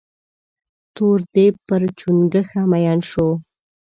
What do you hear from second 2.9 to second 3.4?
سو.